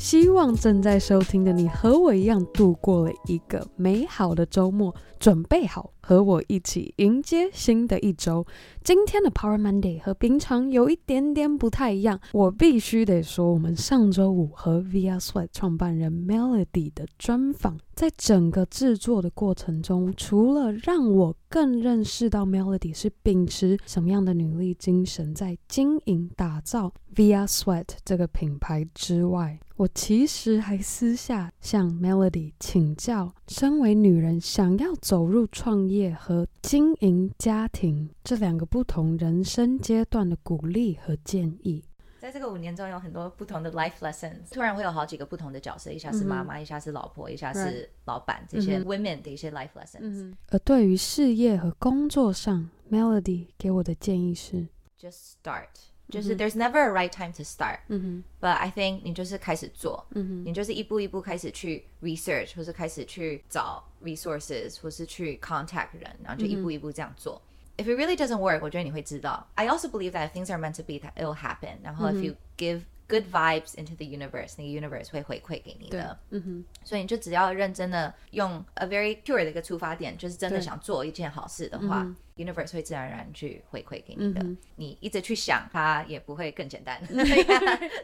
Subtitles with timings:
[0.00, 8.46] 希望正在收听的你和我一样度过了一个美好的周末，准备好和我一起迎接新的一周。
[8.82, 38.70] 今天的 Power Monday 和平常有一点点不太一样，我必须得说，我们上周五和 Via Sweat 创办人 Melody 的专访，在整个制作的过程中，除了让我更认识到 Melody 是秉持什么样的女力精神在经营打造 Via Sweat 这个品牌之外，我其实还私下向 Melody 请教，身为女人想要走入创业和经营家庭这两个。
[38.70, 41.82] 不同人生阶段的鼓励和建议，
[42.20, 44.52] 在这个五年中有很多不同的 life lessons。
[44.52, 50.00] 突然会有好几个不同的角色，一下是妈妈，嗯、一下是老婆，一下是老板，这些 women 的一些 life lessons。
[50.00, 54.66] 嗯、而对于事业和工作上，Melody 给我的建议是
[55.00, 55.68] ？：just start，
[56.10, 57.78] 就是 there's never a right time to start。
[57.88, 67.40] 嗯哼，but I think 你就是开始做，嗯哼，你就是一步一步开始去 research，或是开始去找 resources，或是去 contact 人，然后就一步一步这样做。
[67.79, 69.45] 嗯 If it really doesn't work，我觉得你会知道。
[69.55, 71.77] I also believe that if things are meant to be, that it'll happen。
[71.83, 76.17] 然后，if you give good vibes into the universe，那个 universe 会回馈给你的。
[76.29, 76.65] 嗯哼。
[76.85, 84.45] 所以你就只要认真的用 a very pure 的一个出发点，就是真的想做一件好事的话，universe 会自然而然去回馈给你的。
[84.77, 87.05] 你一直去想它，也不会更简单。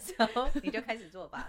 [0.00, 1.48] So 你就开始做吧。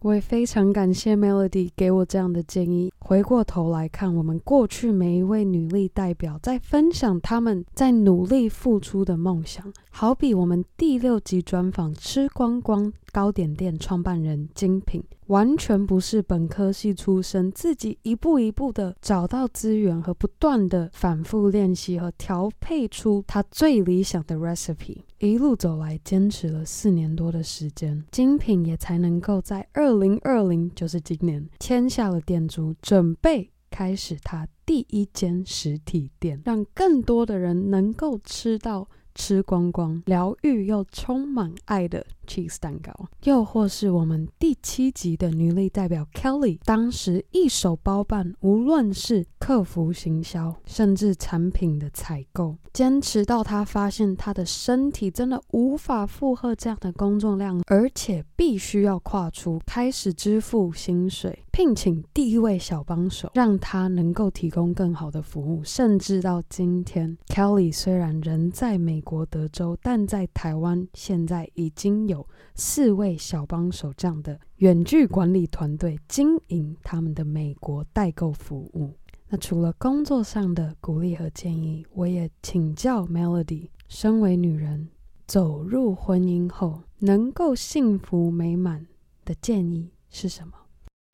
[0.00, 2.92] 我也非常感谢 Melody 给我这样的建议。
[2.99, 42.03] 回过头来看，我们过去每一位女力代表在分享他们在努力付出的梦想，好比我们第六集专访吃光光糕点店创办人精品，完全不是本科系出身，自己一步一步的找到资源和不断的反复练习和调配出他最理想的 recipe，一路走来坚持了四年多的时间，精品也才能够在二零二零，就是今年签下了店租，准备开始他第一间实体店，让更多的人能够吃到吃光光疗愈又充满爱的。
[42.29, 72.18] Cheese 蛋糕，又或是我们第七集的女力代表 Kelly，当时一手包办，无论是客服行销，甚至产品的采购，坚持到她发现她的身体真的无法负荷这样的工作量，而且必须要跨出，开始支付薪水，聘请第一位小帮手，让她能够提供更好的服务，甚至到今天，Kelly 虽然人在美国德州，但在台湾现在已经有。
[72.55, 78.97] 四位小帮手这样的远距管理团队经营他们的美国代购服务。
[79.27, 84.89] 那除了工作上的鼓励和建议，我也请教 Melody，身为女人
[85.27, 88.87] 走入婚姻后能够幸福美满
[89.23, 90.53] 的建议是什么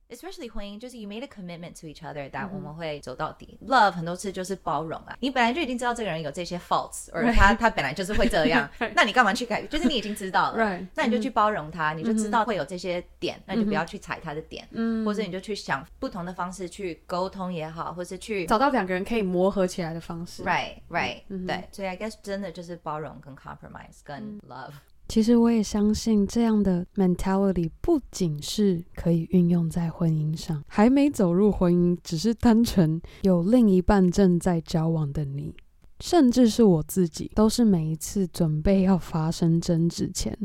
[0.10, 3.58] ？Especially 婚姻，就是 you made a commitment to each other，但我们会走到底。
[3.62, 3.76] Mm hmm.
[3.76, 9.66] Love 很多次就是包容啊，你本来就已经知道这个人有这些 faults， 而他.他本来就是会这样 那你干嘛去改？
[9.68, 10.88] 就是你已经知道了，Right.
[10.96, 12.08] 那你就去包容他，mm hmm.
[12.08, 15.06] 你就知道会有这些点，那你就不要去踩他的点，mm hmm.
[15.06, 20.44] 或者你就去想不同的方式去沟通也好，或是去找到两个人可以磨合起来的方式。
[20.44, 21.48] Right, right，、mm hmm.
[21.48, 24.74] 对，所以 I guess 真的就是包容跟 compromise 跟 love。
[25.08, 35.54] 其实我也相信这样的 mentality 不仅是可以运用在婚姻上，还没走入婚姻，只是单纯有另一半正在交往的你，
[36.00, 40.36] 甚至是我自己，都是每一次准备要发生争执前，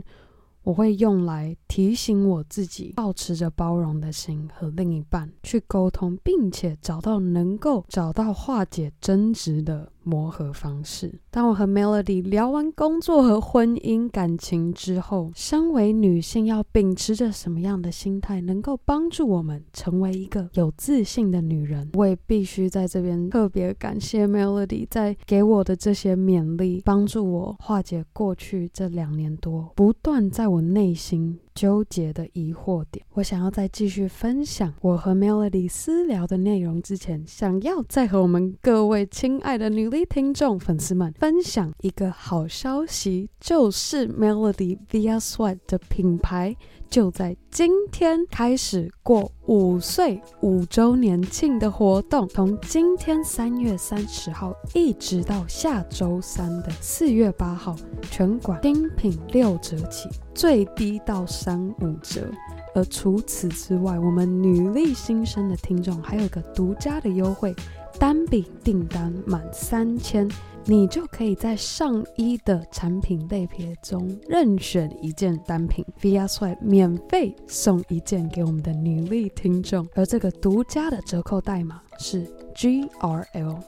[0.63, 11.21] 我会用来提醒我自己，保持着包容的心和另一半去沟通，并且找到能够找到化解争执的磨合方式。
[11.31, 21.91] 当我和 Melody 聊完工作和婚姻感情之后，身为女性要秉持着什么样的心态，能够帮助我们成为一个有自信的女人？
[21.95, 46.57] 我也必须在这边特别感谢 Melody 在给我的这些勉励，帮助我化解过去这两年多不断在我内心纠结的疑惑点，我想要再继续分享我和 Melody 私聊的内容之前，想要再和我们各位亲爱的女力听众粉丝们分享一个好消息，就是 Melody Via Sweat 的品牌
[46.91, 57.77] 就在今天开始过五岁五周年庆的活动，从今天三月三十号一直到下周三的四月八号，
[58.11, 60.09] 全馆精品六折起。
[60.35, 62.29] 最低到三五折，
[62.75, 67.55] 而除此之外，我们女力新生的听众还有一个独家的优惠，
[68.01, 70.29] 单笔订单满三千，
[70.67, 83.61] 你就可以在上衣的产品类别中任选一件单品，Via Swipe 免费送一件给我们的女力听众，而这个独家的折扣代码是 GRLPWR。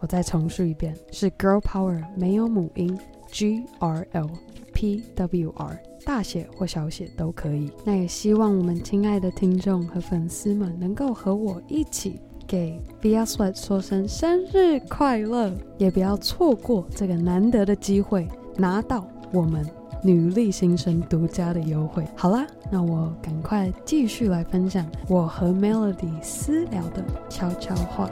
[0.00, 2.98] 我再重述一遍，是 Girl Power 没有母音
[3.30, 7.70] ，GRLPWR，大写或小写都可以。
[7.84, 12.18] 那也希望我们亲爱的听众和粉丝们能够和我一起
[12.52, 18.28] 给 Via Sweat 说声生日快乐，也不要错过这个难得的机会，
[18.58, 19.66] 拿到我们
[20.02, 22.06] 女力新生独家的优惠。
[22.14, 28.06] 好啦，那我赶快继续来分享我和 Melody 私聊的悄悄话。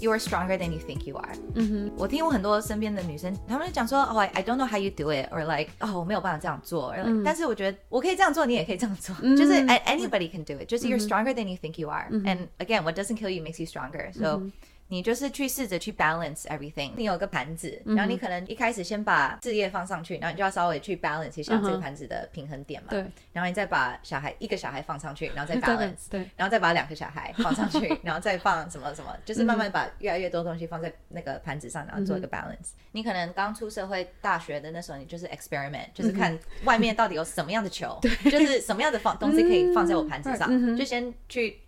[0.00, 1.34] You are stronger than you think you are。
[1.54, 6.92] 嗯哼，我听我很多身边的女生，她们讲说，哦、oh,，I don't know how you do it，or like，哦、oh,，我没有办法这样做。
[6.96, 9.52] 嗯、但是我觉得我可以这样做，你也可以这样做，嗯、就是
[9.86, 12.08] anybody can do it，就是 you're stronger than you think you are。
[12.10, 14.52] 嗯、And again，what doesn't kill you makes you stronger。So、嗯
[14.89, 16.91] 你就是去试着去 balance everything。
[16.97, 22.87] 你有个盘子，然后你可能一开始先把事业放上去，然后你就要稍微去 balance 一下这个盘子的平衡点嘛。
[22.89, 23.05] 对。
[23.31, 26.09] 然后你再把小孩一个小孩放上去，然后再 balance。
[26.09, 26.27] 对。
[26.35, 32.71] 然后再把两个小孩放上去， 然后再放什么什么，就是慢慢把越来越多东西放在那个盘子上，然后做一个 balance。
[32.91, 41.59] 你可能刚出社会大学的那时候，你就是 experiment，就是看外面到底有什么样的球， 就是什么样的放东西可以放在我盘子上，就先去。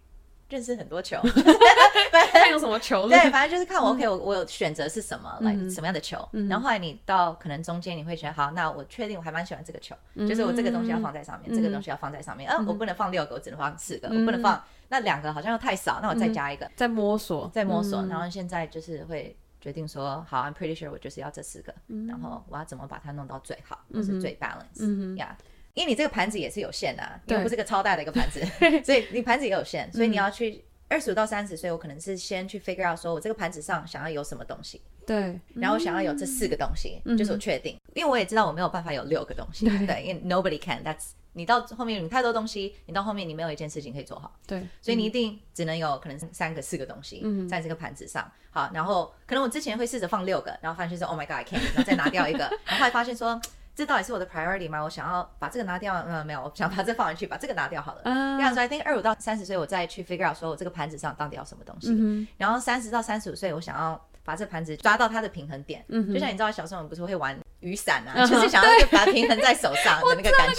[0.51, 1.17] 认识很多球，
[2.33, 3.07] 看有什么球。
[3.07, 6.27] 对，反正就是看我 OK，我我有选择是什么，来什么样的球。
[6.49, 9.95] 然后后来你到可能中间你会觉得，好，那我确定我还蛮喜欢这个球，
[10.27, 12.51] 就是我这个东西要放在上面，这个东西要放在上面。
[12.51, 18.05] 嗯，我不能放六个，我只能放四个，我不能放那两个好像又太少，那我再加一个，再摸索，再摸索。
[18.07, 21.73] 然后现在就是会决定说，好，I'm pretty sure 我就是要这四个，
[22.07, 25.37] 然后我要怎么把它弄到最好，就是最 balance，呀。
[25.73, 28.41] 因为你这个盘子也是有限的，因为不是个超大的一个盘子，
[28.83, 53.41] 所以你盘子也有限，所以你要去二十五到三十岁，我可能是先去 figure out 说我这个盘子上想要有什么东西，对，然后想要有这四个东西，就是我确定，因为我也知道我没有办法有六个东西，对，因为 nobody can，that's 你到后面你太多东西，你到后面你没有一件事情可以做好，对，所以你一定只能有可能三个四个东西在这个盘子上，好，然后可能我之前会试着放六个，然后发现说 oh my god I can't，然后再拿掉一个， 然后后来发现说。
[53.73, 54.81] 这到底是我的 priority 吗？
[54.81, 58.01] 我想要把这个拿掉，嗯，没有，我想把这放回去，把这个拿掉好了。
[58.05, 61.89] 嗯，这样说，I think 二五到三十岁，我再去 figure out 说我这个盘子上到底要什么东西。
[61.91, 65.83] 嗯，然后三十到三十五岁，我想要把这盘子抓到它的平衡点。
[65.87, 70.55] 嗯，就像你知道，小时候我们不是会玩雨伞啊， 就是想要把它平衡在手上的那个 感觉。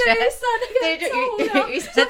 [0.81, 1.07] 对，就
[1.69, 2.05] 雨 雨雨伞，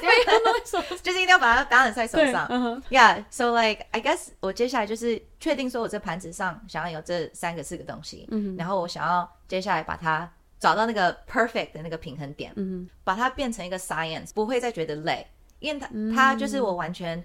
[1.03, 2.47] 就是一定要把它打在手上。
[2.49, 8.29] 嗯 Yeah，so like I guess 我接下来就是确定说我这盘子上想要有这三个四个东西。
[8.31, 10.31] 嗯，然后我想要接下来把它。
[10.63, 15.27] 找到那个 perfect 的那个平衡点，嗯，把它变成一个 science，不会再觉得累，
[15.59, 17.21] 因为它、嗯、它就是我完全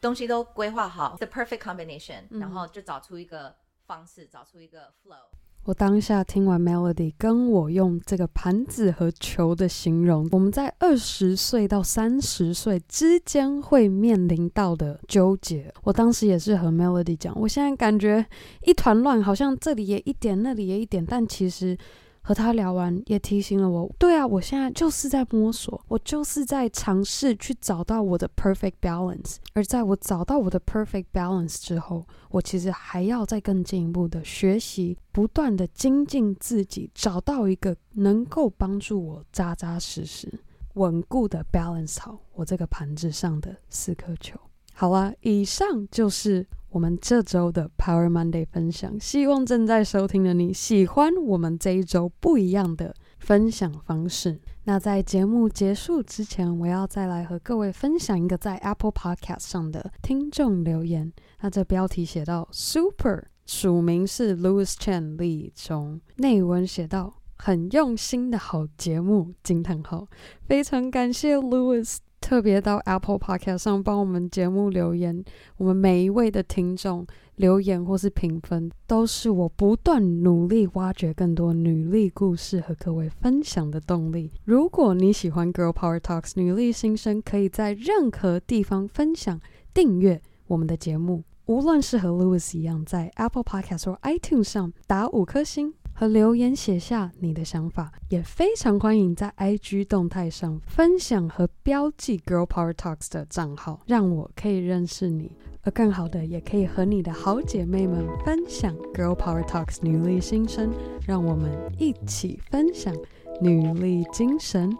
[0.00, 3.54] 东西都规划好，the perfect combination，、嗯、然后就找出一个
[3.86, 5.28] 方式，找出一个 flow。
[5.64, 18.24] 我当下听完 Melody 跟我用这个盘子和球的形容，我们在二十岁到三十岁之间会面临到的纠结，我当时也是和 Melody 讲，我现在感觉
[18.62, 21.76] 一团乱，好像这里也一点，那里也一点，但其实。
[22.22, 29.36] 和他聊完，也提醒了我，对啊，我现在就是在摸索，我就是在尝试去找到我的 perfect balance。
[29.54, 40.32] 而在我找到我的 perfect balance 之后，我其实还要再更进一步的学习，不断的精进自己，找到一个能够帮助我扎扎实实、
[40.74, 44.38] 稳固的 balance 好我这个盘子上的四颗球。
[44.74, 46.46] 好啊，以上就是。
[46.70, 54.40] 我们这周的 Power Monday 分享，希望正在收听的你喜欢我们这一周不一样的分享方式。
[54.64, 61.12] 那在节目结束之前，我要再来和各位分享一个在 Apple Podcast 上的听众留言。
[61.40, 70.06] 那这标题写到 Super，署名是 Louis Chen 立中，内文写到很用心的好节目，惊叹号！
[70.46, 71.96] 非常感谢 Louis。
[72.20, 75.24] 特别到 Apple Podcast 上帮我们节目留言，
[75.56, 84.30] 我们每一位的听众留言或是评分，都是我不断努力挖掘更多女力故事和各位分享的动力。
[84.44, 89.40] 如果你喜欢 Girl Power Talks 女力新生，可以在任何地方分享、
[89.72, 95.74] 订阅我们的节目，无论是和 Louis 一样，在 Apple Podcast 或 iTunes 上打五颗星。
[96.00, 105.30] 和留言写下你的想法，也非常欢迎在 IG 动态上分享和标记 Girl Power Talks 的账号，让我可以认识你。
[105.60, 110.72] 而更好的也可以和你的好姐妹们分享 Girl Power Talks 女力新生，
[111.06, 112.96] 让我们一起分享
[113.42, 114.74] 女力精神。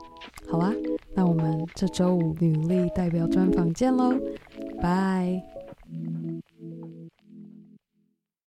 [0.49, 0.73] 好啦，
[1.15, 4.19] 那我们这周五女力代表专访见喽，
[4.81, 5.43] 拜。